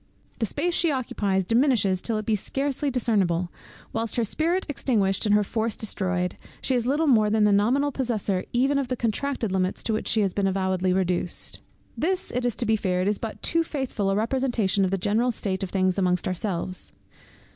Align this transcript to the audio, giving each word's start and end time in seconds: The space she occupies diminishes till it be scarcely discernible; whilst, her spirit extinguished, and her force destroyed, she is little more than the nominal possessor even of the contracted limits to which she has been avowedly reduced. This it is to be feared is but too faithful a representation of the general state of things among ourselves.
The 0.39 0.47
space 0.47 0.73
she 0.73 0.89
occupies 0.91 1.45
diminishes 1.45 2.01
till 2.01 2.17
it 2.17 2.25
be 2.25 2.35
scarcely 2.35 2.89
discernible; 2.89 3.51
whilst, 3.93 4.15
her 4.15 4.25
spirit 4.25 4.65
extinguished, 4.67 5.27
and 5.27 5.35
her 5.35 5.43
force 5.43 5.75
destroyed, 5.75 6.37
she 6.59 6.73
is 6.73 6.87
little 6.87 7.05
more 7.05 7.29
than 7.29 7.43
the 7.43 7.51
nominal 7.51 7.91
possessor 7.91 8.43
even 8.51 8.79
of 8.79 8.87
the 8.87 8.95
contracted 8.95 9.51
limits 9.51 9.83
to 9.83 9.93
which 9.93 10.07
she 10.07 10.21
has 10.21 10.33
been 10.33 10.47
avowedly 10.47 10.91
reduced. 10.91 11.61
This 11.95 12.31
it 12.31 12.47
is 12.47 12.55
to 12.55 12.65
be 12.65 12.75
feared 12.75 13.07
is 13.07 13.19
but 13.19 13.43
too 13.43 13.63
faithful 13.63 14.09
a 14.09 14.15
representation 14.15 14.83
of 14.83 14.89
the 14.89 14.97
general 14.97 15.31
state 15.31 15.61
of 15.61 15.69
things 15.69 15.99
among 15.99 16.17
ourselves. 16.25 16.93